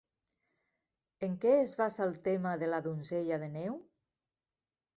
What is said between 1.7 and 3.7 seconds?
basa el tema de La donzella de